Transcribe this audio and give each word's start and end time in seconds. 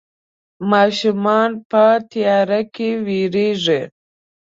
ماشومان 0.71 1.49
په 1.69 1.85
تياره 2.11 2.61
کې 2.73 2.89
ويرېږي. 3.05 3.81